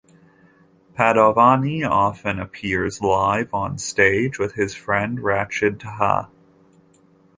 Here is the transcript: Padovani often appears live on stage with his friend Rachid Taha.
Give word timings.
Padovani 0.97 1.87
often 1.87 2.39
appears 2.39 3.01
live 3.01 3.53
on 3.53 3.77
stage 3.77 4.39
with 4.39 4.53
his 4.55 4.73
friend 4.73 5.19
Rachid 5.19 5.77
Taha. 5.79 6.27